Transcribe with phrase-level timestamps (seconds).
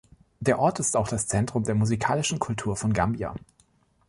[0.39, 3.35] Der Ort ist auch das Zentrum der musikalischen Kultur von Gambia.